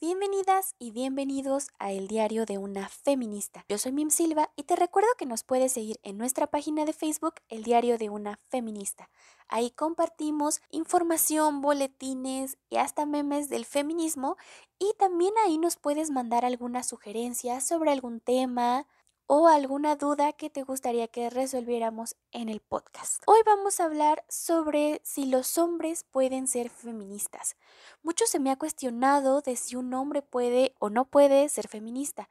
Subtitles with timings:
[0.00, 3.64] bienvenidas y bienvenidos a El Diario de una Feminista.
[3.68, 6.92] Yo soy Mim Silva y te recuerdo que nos puedes seguir en nuestra página de
[6.92, 9.10] Facebook El Diario de una Feminista.
[9.48, 14.36] Ahí compartimos información, boletines y hasta memes del feminismo
[14.78, 18.86] y también ahí nos puedes mandar alguna sugerencia sobre algún tema,
[19.30, 23.22] o alguna duda que te gustaría que resolviéramos en el podcast.
[23.26, 27.56] Hoy vamos a hablar sobre si los hombres pueden ser feministas.
[28.02, 32.30] Mucho se me ha cuestionado de si un hombre puede o no puede ser feminista.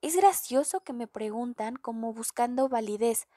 [0.00, 3.28] Es gracioso que me preguntan como buscando validez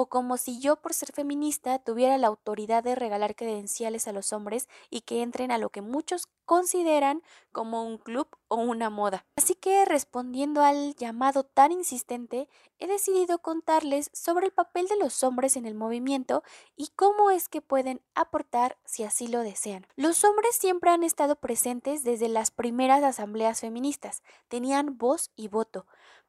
[0.00, 4.32] o como si yo por ser feminista tuviera la autoridad de regalar credenciales a los
[4.32, 9.26] hombres y que entren a lo que muchos consideran como un club o una moda.
[9.34, 15.24] Así que respondiendo al llamado tan insistente, he decidido contarles sobre el papel de los
[15.24, 16.44] hombres en el movimiento
[16.76, 19.84] y cómo es que pueden aportar si así lo desean.
[19.96, 25.86] Los hombres siempre han estado presentes desde las primeras asambleas feministas, tenían voz y voto,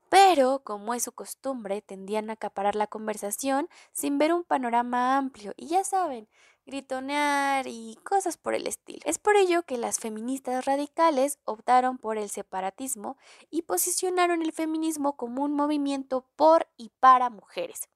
[0.10, 5.54] pero, como es su costumbre, tendían a acaparar la conversación sin ver un panorama amplio
[5.56, 6.28] y ya saben,
[6.66, 9.00] gritonear y cosas por el estilo.
[9.06, 13.18] Es por ello que las feministas radicales optaron por el separatismo
[13.50, 17.90] y posicionaron el feminismo como un movimiento por y para mujeres.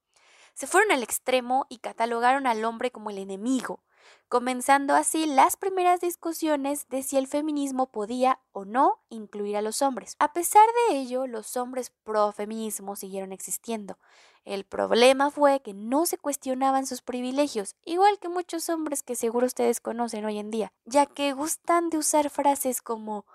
[0.53, 3.83] Se fueron al extremo y catalogaron al hombre como el enemigo,
[4.29, 9.81] comenzando así las primeras discusiones de si el feminismo podía o no incluir a los
[9.81, 10.15] hombres.
[10.19, 13.97] A pesar de ello, los hombres pro-feminismo siguieron existiendo.
[14.45, 19.45] El problema fue que no se cuestionaban sus privilegios, igual que muchos hombres que seguro
[19.45, 23.25] ustedes conocen hoy en día, ya que gustan de usar frases como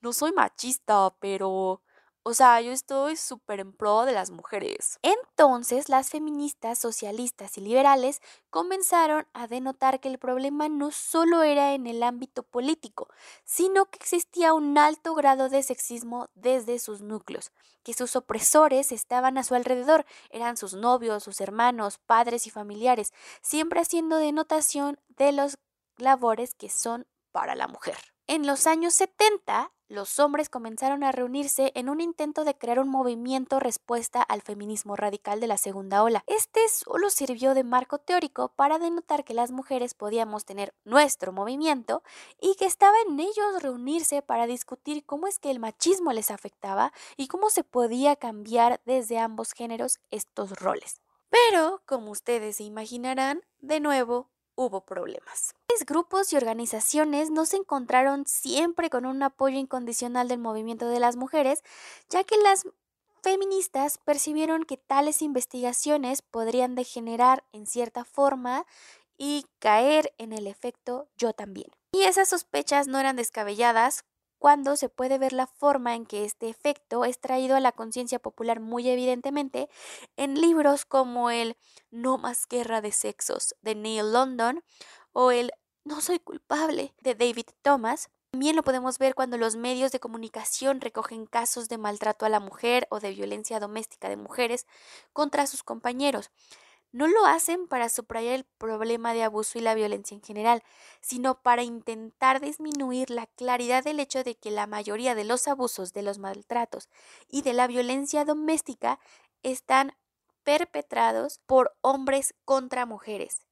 [0.00, 1.82] no soy machista, pero
[2.22, 4.98] o sea, yo estoy súper en pro de las mujeres.
[5.02, 8.20] Entonces, las feministas, socialistas y liberales
[8.50, 13.08] comenzaron a denotar que el problema no solo era en el ámbito político,
[13.44, 17.52] sino que existía un alto grado de sexismo desde sus núcleos,
[17.82, 23.12] que sus opresores estaban a su alrededor, eran sus novios, sus hermanos, padres y familiares,
[23.40, 25.58] siempre haciendo denotación de los
[25.96, 27.96] labores que son para la mujer.
[28.30, 32.90] En los años 70, los hombres comenzaron a reunirse en un intento de crear un
[32.90, 36.24] movimiento respuesta al feminismo radical de la segunda ola.
[36.26, 42.02] Este solo sirvió de marco teórico para denotar que las mujeres podíamos tener nuestro movimiento
[42.38, 46.92] y que estaba en ellos reunirse para discutir cómo es que el machismo les afectaba
[47.16, 51.00] y cómo se podía cambiar desde ambos géneros estos roles.
[51.30, 55.54] Pero, como ustedes se imaginarán, de nuevo hubo problemas.
[55.70, 60.98] Los grupos y organizaciones no se encontraron siempre con un apoyo incondicional del movimiento de
[60.98, 61.62] las mujeres,
[62.10, 62.66] ya que las
[63.22, 68.66] feministas percibieron que tales investigaciones podrían degenerar en cierta forma
[69.16, 71.70] y caer en el efecto yo también.
[71.92, 74.04] Y esas sospechas no eran descabelladas
[74.38, 78.18] cuando se puede ver la forma en que este efecto es traído a la conciencia
[78.18, 79.68] popular muy evidentemente
[80.16, 81.56] en libros como el
[81.90, 84.62] No más guerra de sexos de Neil London
[85.12, 85.52] o el
[85.84, 88.10] No soy culpable de David Thomas.
[88.30, 92.40] También lo podemos ver cuando los medios de comunicación recogen casos de maltrato a la
[92.40, 94.66] mujer o de violencia doméstica de mujeres
[95.12, 96.30] contra sus compañeros
[96.92, 100.62] no lo hacen para subrayar el problema de abuso y la violencia en general,
[101.00, 105.92] sino para intentar disminuir la claridad del hecho de que la mayoría de los abusos,
[105.92, 106.88] de los maltratos
[107.28, 108.98] y de la violencia doméstica
[109.42, 109.94] están
[110.44, 113.46] perpetrados por hombres contra mujeres.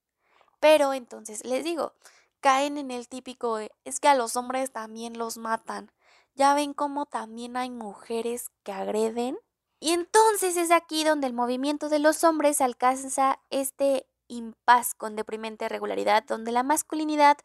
[0.61, 1.93] Pero entonces les digo,
[2.41, 5.93] caen en el típico es que a los hombres también los matan.
[6.35, 9.39] Ya ven cómo también hay mujeres que agreden
[9.81, 15.69] y entonces es aquí donde el movimiento de los hombres alcanza este impas con deprimente
[15.69, 17.39] regularidad, donde la masculinidad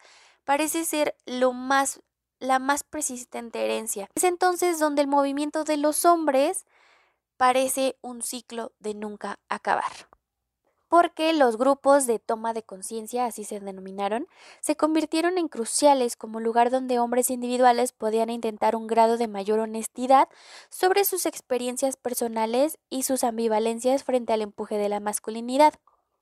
[0.43, 2.01] parece ser lo más
[2.39, 4.09] la más persistente herencia.
[4.15, 6.65] Es entonces donde el movimiento de los hombres
[7.37, 10.10] parece un ciclo de nunca acabar
[10.91, 14.27] porque los grupos de toma de conciencia, así se denominaron,
[14.59, 19.59] se convirtieron en cruciales como lugar donde hombres individuales podían intentar un grado de mayor
[19.59, 20.27] honestidad
[20.69, 25.75] sobre sus experiencias personales y sus ambivalencias frente al empuje de la masculinidad.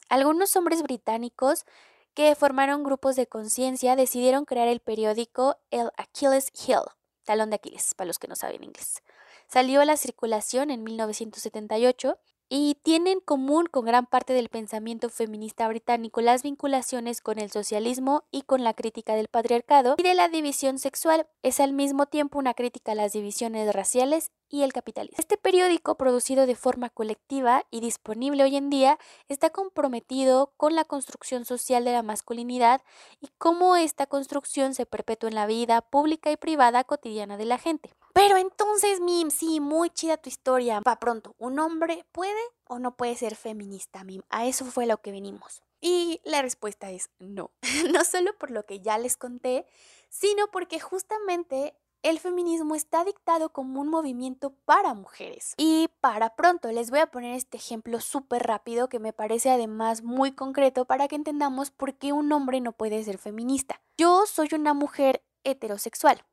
[0.07, 1.65] Algunos hombres británicos
[2.13, 6.85] que formaron grupos de conciencia decidieron crear el periódico El Achilles Hill,
[7.23, 9.01] talón de Aquiles, para los que no saben inglés
[9.47, 12.19] Salió a la circulación en 1978
[12.49, 17.51] y tiene en común con gran parte del pensamiento feminista británico las vinculaciones con el
[17.51, 21.27] socialismo y con la crítica del patriarcado y de la división sexual.
[21.43, 25.17] Es al mismo tiempo una crítica a las divisiones raciales y el capitalismo.
[25.19, 28.97] Este periódico, producido de forma colectiva y disponible hoy en día,
[29.27, 32.81] está comprometido con la construcción social de la masculinidad
[33.21, 37.59] y cómo esta construcción se perpetúa en la vida pública y privada cotidiana de la
[37.59, 37.93] gente.
[38.13, 40.81] Pero entonces, Mim, sí, muy chida tu historia.
[40.87, 44.21] Va pronto, ¿un hombre puede o no puede ser feminista, Mim?
[44.29, 45.61] A eso fue lo que venimos.
[45.81, 47.51] Y la respuesta es no.
[47.93, 49.65] no solo por lo que ya les conté,
[50.09, 55.53] sino porque justamente el feminismo está dictado como un movimiento para mujeres.
[55.57, 60.01] Y para pronto les voy a poner este ejemplo súper rápido que me parece además
[60.01, 63.81] muy concreto para que entendamos por qué un hombre no puede ser feminista.
[63.97, 66.23] Yo soy una mujer heterosexual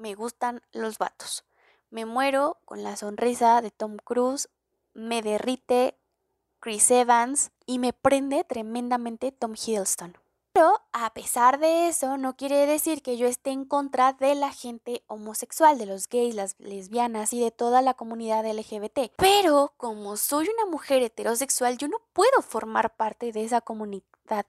[0.00, 1.44] me gustan los vatos.
[1.90, 4.48] Me muero con la sonrisa de Tom Cruise,
[4.94, 5.96] me derrite
[6.58, 10.16] Chris Evans y me prende tremendamente Tom Hiddleston.
[10.52, 14.52] Pero a pesar de eso, no quiere decir que yo esté en contra de la
[14.52, 19.12] gente homosexual, de los gays, las lesbianas y de toda la comunidad LGBT.
[19.16, 24.46] Pero como soy una mujer heterosexual, yo no puedo formar parte de esa comunidad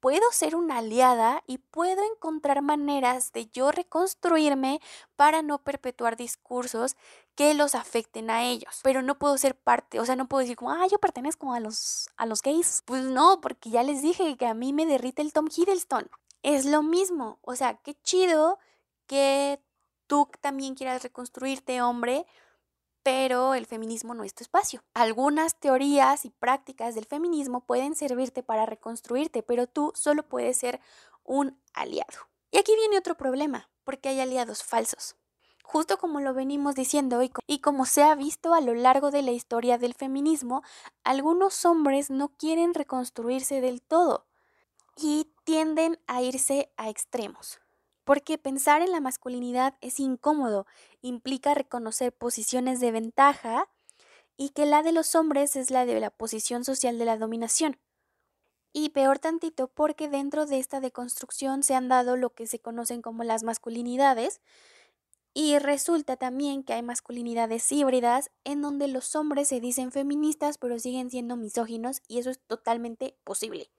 [0.00, 4.80] puedo ser una aliada y puedo encontrar maneras de yo reconstruirme
[5.16, 6.96] para no perpetuar discursos
[7.34, 8.80] que los afecten a ellos.
[8.82, 11.60] Pero no puedo ser parte, o sea, no puedo decir como, ah, yo pertenezco a
[11.60, 12.82] los, a los gays.
[12.84, 16.10] Pues no, porque ya les dije que a mí me derrite el Tom Hiddleston.
[16.42, 18.58] Es lo mismo, o sea, qué chido
[19.06, 19.60] que
[20.06, 22.26] tú también quieras reconstruirte, hombre,
[23.02, 24.82] pero el feminismo no es tu espacio.
[24.94, 30.80] Algunas teorías y prácticas del feminismo pueden servirte para reconstruirte, pero tú solo puedes ser
[31.24, 32.28] un aliado.
[32.50, 35.16] Y aquí viene otro problema, porque hay aliados falsos.
[35.62, 39.22] Justo como lo venimos diciendo y, y como se ha visto a lo largo de
[39.22, 40.62] la historia del feminismo,
[41.04, 44.26] algunos hombres no quieren reconstruirse del todo
[44.96, 47.59] y tienden a irse a extremos
[48.10, 50.66] porque pensar en la masculinidad es incómodo,
[51.00, 53.68] implica reconocer posiciones de ventaja
[54.36, 57.78] y que la de los hombres es la de la posición social de la dominación.
[58.72, 63.00] Y peor tantito porque dentro de esta deconstrucción se han dado lo que se conocen
[63.00, 64.40] como las masculinidades,
[65.32, 70.80] y resulta también que hay masculinidades híbridas en donde los hombres se dicen feministas pero
[70.80, 73.70] siguen siendo misóginos y eso es totalmente posible.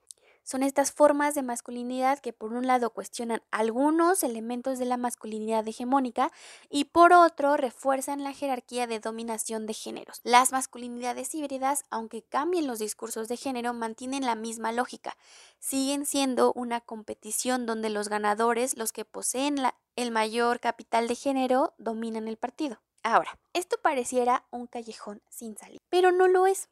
[0.44, 5.66] Son estas formas de masculinidad que por un lado cuestionan algunos elementos de la masculinidad
[5.66, 6.32] hegemónica
[6.68, 10.20] y por otro refuerzan la jerarquía de dominación de géneros.
[10.24, 15.16] Las masculinidades híbridas, aunque cambien los discursos de género, mantienen la misma lógica.
[15.58, 19.56] Siguen siendo una competición donde los ganadores, los que poseen
[19.96, 22.80] el mayor capital de género, dominan el partido.
[23.04, 26.68] Ahora, esto pareciera un callejón sin salida, pero no lo es.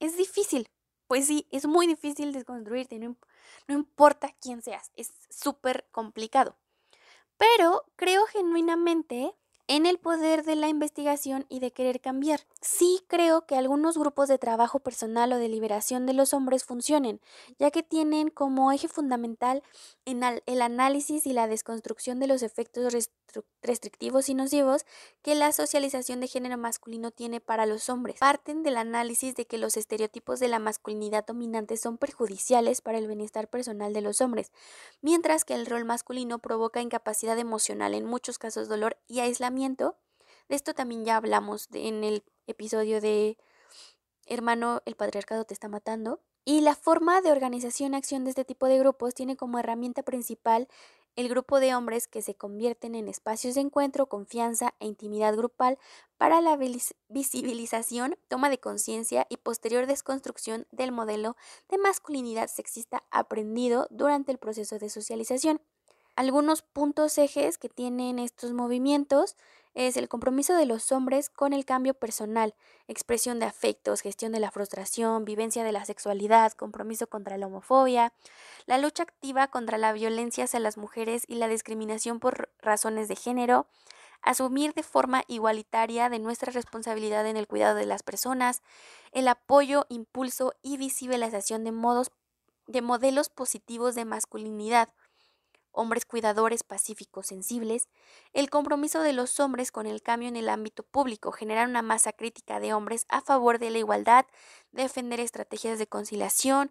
[0.00, 0.68] Es difícil,
[1.06, 3.16] pues sí, es muy difícil desconstruirte, no,
[3.68, 6.56] no importa quién seas, es súper complicado.
[7.36, 9.34] Pero creo genuinamente
[9.66, 12.40] en el poder de la investigación y de querer cambiar.
[12.60, 17.20] Sí creo que algunos grupos de trabajo personal o de liberación de los hombres funcionen,
[17.58, 19.62] ya que tienen como eje fundamental
[20.04, 22.92] en el análisis y la desconstrucción de los efectos
[23.62, 24.84] restrictivos y nocivos
[25.22, 28.20] que la socialización de género masculino tiene para los hombres.
[28.20, 33.06] Parten del análisis de que los estereotipos de la masculinidad dominante son perjudiciales para el
[33.06, 34.52] bienestar personal de los hombres,
[35.00, 39.96] mientras que el rol masculino provoca incapacidad emocional, en muchos casos dolor y aislamiento.
[40.48, 43.38] De esto también ya hablamos en el episodio de
[44.26, 46.20] Hermano, el patriarcado te está matando.
[46.46, 50.02] Y la forma de organización y acción de este tipo de grupos tiene como herramienta
[50.02, 50.68] principal
[51.16, 55.78] el grupo de hombres que se convierten en espacios de encuentro, confianza e intimidad grupal
[56.18, 56.58] para la
[57.08, 61.36] visibilización, toma de conciencia y posterior desconstrucción del modelo
[61.68, 65.60] de masculinidad sexista aprendido durante el proceso de socialización.
[66.16, 69.36] Algunos puntos ejes que tienen estos movimientos
[69.74, 72.54] es el compromiso de los hombres con el cambio personal,
[72.86, 78.12] expresión de afectos, gestión de la frustración, vivencia de la sexualidad, compromiso contra la homofobia,
[78.66, 83.16] la lucha activa contra la violencia hacia las mujeres y la discriminación por razones de
[83.16, 83.66] género,
[84.22, 88.62] asumir de forma igualitaria de nuestra responsabilidad en el cuidado de las personas,
[89.12, 92.10] el apoyo, impulso y visibilización de modos
[92.66, 94.88] de modelos positivos de masculinidad,
[95.74, 97.88] hombres cuidadores, pacíficos, sensibles,
[98.32, 102.12] el compromiso de los hombres con el cambio en el ámbito público, generar una masa
[102.12, 104.24] crítica de hombres a favor de la igualdad,
[104.72, 106.70] defender estrategias de conciliación,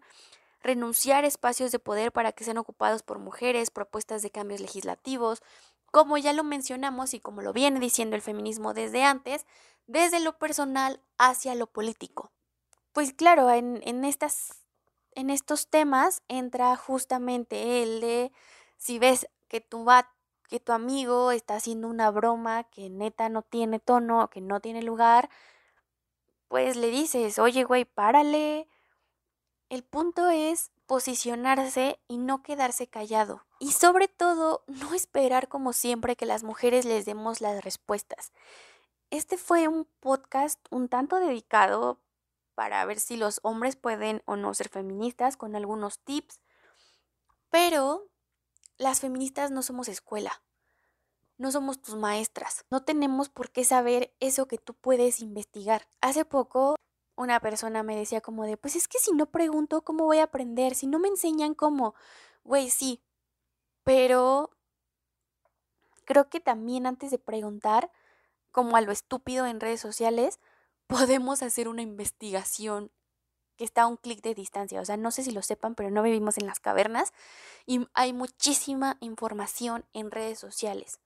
[0.62, 5.42] renunciar espacios de poder para que sean ocupados por mujeres, propuestas de cambios legislativos,
[5.92, 9.46] como ya lo mencionamos y como lo viene diciendo el feminismo desde antes,
[9.86, 12.32] desde lo personal hacia lo político.
[12.92, 14.62] Pues claro, en, en, estas,
[15.14, 18.32] en estos temas entra justamente el de
[18.76, 20.12] si ves que tu, va,
[20.48, 24.82] que tu amigo está haciendo una broma que neta no tiene tono, que no tiene
[24.82, 25.30] lugar,
[26.48, 28.68] pues le dices, oye güey, párale.
[29.68, 33.44] El punto es posicionarse y no quedarse callado.
[33.58, 38.32] Y sobre todo, no esperar como siempre que las mujeres les demos las respuestas.
[39.10, 42.00] Este fue un podcast un tanto dedicado
[42.54, 46.40] para ver si los hombres pueden o no ser feministas con algunos tips,
[47.50, 48.08] pero
[48.78, 50.42] las feministas no somos escuela,
[51.38, 55.88] no somos tus maestras, no tenemos por qué saber eso que tú puedes investigar.
[56.00, 56.76] Hace poco
[57.16, 60.24] una persona me decía como de, pues es que si no pregunto, ¿cómo voy a
[60.24, 60.74] aprender?
[60.74, 61.94] Si no me enseñan cómo,
[62.44, 63.02] güey, sí,
[63.84, 64.50] pero
[66.04, 67.90] creo que también antes de preguntar,
[68.50, 70.40] como a lo estúpido en redes sociales,
[70.86, 72.90] podemos hacer una investigación
[73.56, 74.80] que está a un clic de distancia.
[74.80, 77.12] O sea, no sé si lo sepan, pero no vivimos en las cavernas
[77.66, 81.00] y hay muchísima información en redes sociales.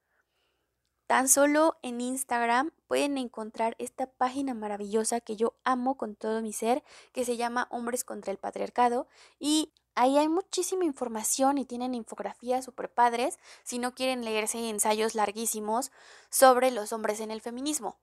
[1.07, 6.53] Tan solo en Instagram pueden encontrar esta página maravillosa que yo amo con todo mi
[6.53, 9.09] ser, que se llama Hombres contra el Patriarcado.
[9.39, 15.15] Y ahí hay muchísima información y tienen infografías super padres si no quieren leerse ensayos
[15.15, 15.93] larguísimos
[16.29, 17.99] sobre los hombres en el feminismo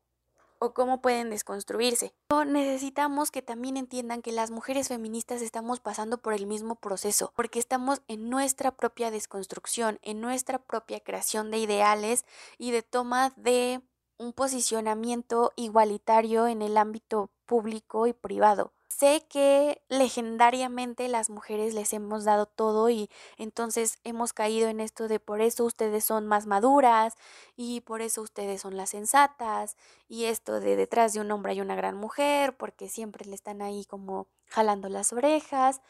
[0.59, 2.13] o cómo pueden desconstruirse.
[2.45, 7.59] necesitamos que también entiendan que las mujeres feministas estamos pasando por el mismo proceso, porque
[7.59, 12.25] estamos en nuestra propia desconstrucción, en nuestra propia creación de ideales
[12.57, 13.81] y de toma de
[14.17, 18.71] un posicionamiento igualitario en el ámbito público y privado.
[18.97, 25.09] Sé que legendariamente las mujeres les hemos dado todo y entonces hemos caído en esto
[25.09, 27.15] de por eso ustedes son más maduras
[27.57, 29.75] y por eso ustedes son las sensatas
[30.07, 33.61] y esto de detrás de un hombre hay una gran mujer porque siempre le están
[33.61, 35.81] ahí como jalando las orejas,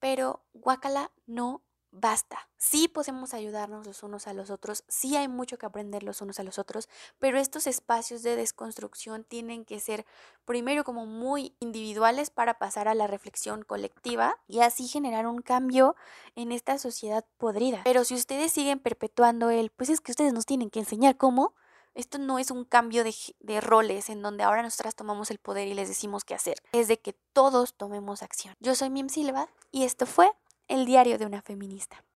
[0.00, 2.48] pero guacala no basta.
[2.56, 6.38] Sí podemos ayudarnos los unos a los otros, sí hay mucho que aprender los unos
[6.38, 10.06] a los otros, pero estos espacios de desconstrucción tienen que ser
[10.44, 15.96] primero como muy individuales para pasar a la reflexión colectiva y así generar un cambio
[16.36, 17.80] en esta sociedad podrida.
[17.84, 21.54] Pero si ustedes siguen perpetuando el, pues es que ustedes nos tienen que enseñar cómo,
[21.94, 25.66] esto no es un cambio de, de, roles en donde ahora nosotras tomamos el poder
[25.66, 26.56] y les decimos qué hacer.
[26.72, 28.54] Es de que todos tomemos acción.
[28.60, 30.30] Yo soy Mim Silva y esto fue
[30.70, 32.04] el diario de una feminista.